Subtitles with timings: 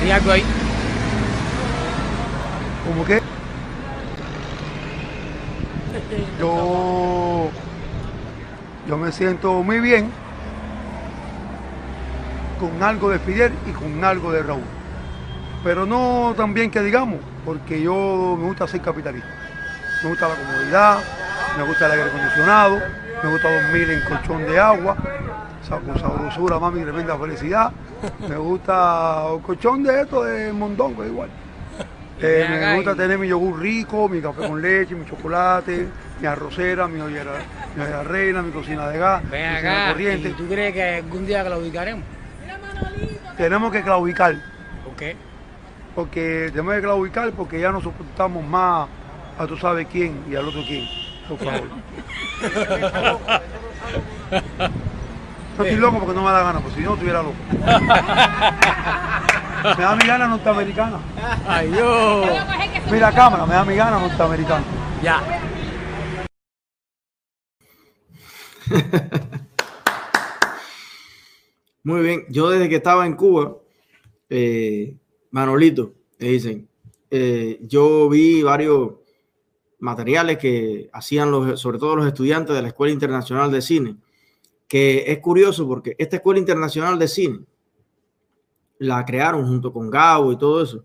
[0.00, 0.44] ¿Hay algo ahí?
[2.86, 3.20] ¿Cómo qué?
[6.40, 7.50] Yo,
[8.88, 10.10] yo me siento muy bien
[12.58, 14.62] con algo de Fidel y con algo de Raúl.
[15.62, 19.28] Pero no tan bien que digamos, porque yo me gusta ser capitalista.
[20.02, 20.98] Me gusta la comodidad,
[21.58, 22.80] me gusta el aire acondicionado,
[23.22, 24.96] me gusta dormir en colchón de agua,
[25.68, 27.70] con sabrosura, mami, tremenda felicidad.
[28.28, 31.28] Me gusta el colchón de esto de mondongo igual.
[32.22, 35.88] Eh, me gusta tener mi yogur rico, mi café con leche, mi chocolate,
[36.20, 37.32] mi arrocera, mi ollera,
[37.74, 40.28] mi ollera reina, mi cocina de gas, mi cocina corriente.
[40.28, 42.04] ¿Y tú crees que algún día claudicaremos?
[43.38, 44.34] Tenemos que claudicar.
[44.84, 45.16] ¿Por qué?
[45.94, 48.86] Porque tenemos que claudicar porque ya no soportamos más
[49.38, 50.86] a tú sabes quién y al otro quién.
[51.26, 51.68] Por favor.
[55.60, 57.36] No estoy loco porque no me da gana, pues si no estuviera loco.
[59.76, 60.98] Me da mi gana norteamericana.
[61.46, 62.30] Ay, Dios.
[62.90, 64.64] Mira cámara, me da mi gana norteamericana.
[65.02, 65.20] Ya.
[71.82, 73.58] Muy bien, yo desde que estaba en Cuba,
[74.30, 74.96] eh,
[75.30, 76.70] Manolito, me dicen,
[77.10, 78.92] eh, yo vi varios
[79.78, 83.96] materiales que hacían los, sobre todo los estudiantes de la Escuela Internacional de Cine,
[84.70, 87.40] que es curioso porque esta Escuela Internacional de Cine
[88.78, 90.84] la crearon junto con Gabo y todo eso,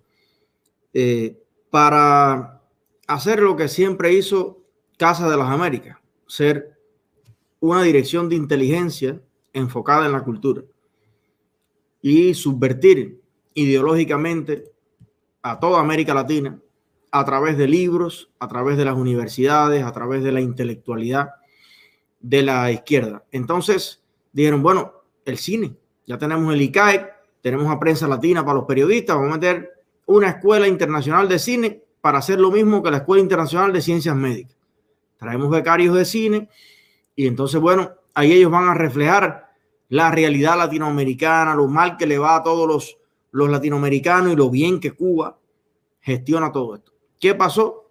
[0.91, 1.37] eh,
[1.69, 2.63] para
[3.05, 4.57] hacer lo que siempre hizo
[4.97, 6.79] Casa de las Américas, ser
[7.59, 9.21] una dirección de inteligencia
[9.53, 10.63] enfocada en la cultura
[12.01, 13.21] y subvertir
[13.53, 14.63] ideológicamente
[15.43, 16.59] a toda América Latina
[17.11, 21.29] a través de libros, a través de las universidades, a través de la intelectualidad
[22.25, 23.23] de la izquierda.
[23.31, 24.01] Entonces
[24.33, 24.93] dijeron, bueno,
[25.25, 25.75] el cine,
[26.07, 27.07] ya tenemos el ICAE,
[27.41, 31.83] tenemos a prensa latina para los periodistas, vamos a meter una escuela internacional de cine
[32.01, 34.57] para hacer lo mismo que la Escuela Internacional de Ciencias Médicas.
[35.17, 36.49] Traemos becarios de cine
[37.15, 39.51] y entonces, bueno, ahí ellos van a reflejar
[39.89, 42.97] la realidad latinoamericana, lo mal que le va a todos los,
[43.31, 45.37] los latinoamericanos y lo bien que Cuba
[46.01, 46.91] gestiona todo esto.
[47.19, 47.84] ¿Qué pasó?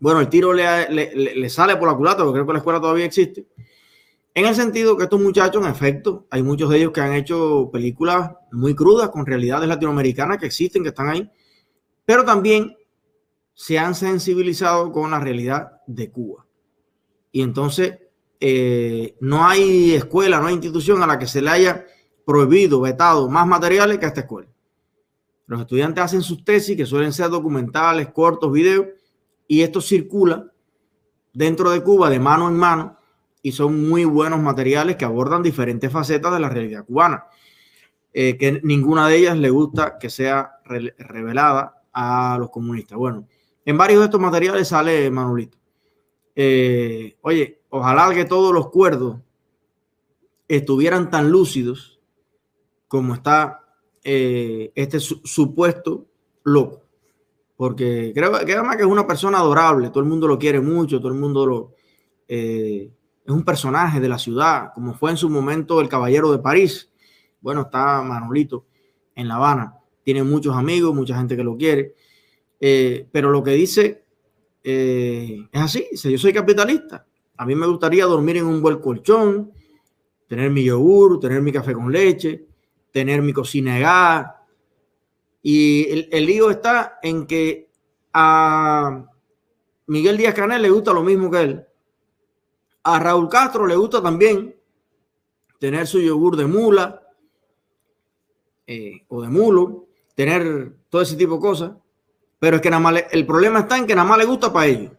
[0.00, 3.46] Bueno, el tiro le, sale por la culata, porque creo que la escuela todavía existe.
[4.34, 7.70] En el sentido que estos muchachos, en efecto, hay muchos de ellos que han hecho
[7.72, 11.30] películas muy crudas con realidades latinoamericanas que existen, que están ahí,
[12.04, 12.76] pero también
[13.54, 16.44] se han sensibilizado con la realidad de Cuba.
[17.30, 17.98] Y entonces
[18.40, 21.86] eh, no hay escuela, no hay institución a la que se le haya
[22.26, 24.48] prohibido, vetado más materiales que a esta escuela.
[25.46, 28.86] Los estudiantes hacen sus tesis, que suelen ser documentales, cortos, videos,
[29.46, 30.50] y esto circula
[31.32, 32.98] dentro de Cuba de mano en mano
[33.42, 37.26] y son muy buenos materiales que abordan diferentes facetas de la realidad cubana,
[38.12, 42.96] eh, que ninguna de ellas le gusta que sea revelada a los comunistas.
[42.96, 43.28] Bueno,
[43.64, 45.58] en varios de estos materiales sale Manolito.
[46.34, 49.18] Eh, oye, ojalá que todos los cuerdos
[50.48, 52.00] estuvieran tan lúcidos
[52.88, 53.64] como está
[54.02, 56.06] eh, este supuesto
[56.44, 56.83] loco.
[57.56, 61.18] Porque creo que es una persona adorable, todo el mundo lo quiere mucho, todo el
[61.18, 61.74] mundo lo...
[62.26, 62.90] Eh,
[63.24, 66.90] es un personaje de la ciudad, como fue en su momento el Caballero de París.
[67.40, 68.66] Bueno, está Manolito
[69.14, 71.94] en La Habana, tiene muchos amigos, mucha gente que lo quiere,
[72.60, 74.04] eh, pero lo que dice
[74.62, 79.52] es así, dice, yo soy capitalista, a mí me gustaría dormir en un buen colchón,
[80.26, 82.46] tener mi yogur, tener mi café con leche,
[82.90, 84.26] tener mi cocina de gas.
[85.46, 87.68] Y el, lío está en que
[88.14, 89.04] a
[89.88, 91.66] Miguel Díaz Canel le gusta lo mismo que él.
[92.84, 94.56] A Raúl Castro le gusta también
[95.58, 96.98] tener su yogur de mula
[98.66, 101.72] eh, o de mulo, tener todo ese tipo de cosas.
[102.38, 104.66] Pero es que nada más el problema está en que nada más le gusta para
[104.66, 104.92] ellos.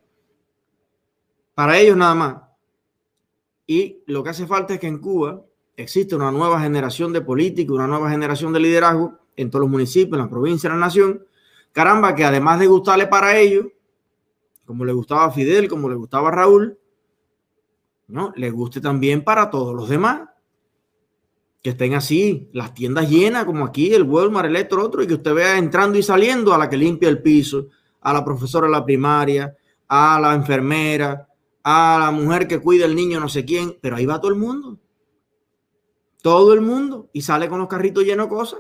[1.56, 2.36] Para ellos nada más.
[3.66, 5.44] Y lo que hace falta es que en Cuba
[5.76, 10.14] existe una nueva generación de políticos, una nueva generación de liderazgo en todos los municipios,
[10.14, 11.26] en la provincia, en la nación.
[11.72, 13.66] Caramba, que además de gustarle para ellos,
[14.66, 16.78] como le gustaba a Fidel, como le gustaba a Raúl,
[18.08, 18.34] ¿no?
[18.36, 20.30] Le guste también para todos los demás.
[21.62, 25.16] Que estén así, las tiendas llenas, como aquí, el Walmart, el otro, otro, y que
[25.16, 27.68] usted vea entrando y saliendo a la que limpia el piso,
[28.02, 29.56] a la profesora de la primaria,
[29.88, 31.28] a la enfermera,
[31.64, 34.38] a la mujer que cuida el niño, no sé quién, pero ahí va todo el
[34.38, 34.80] mundo
[36.26, 38.60] todo el mundo y sale con los carritos llenos de cosas.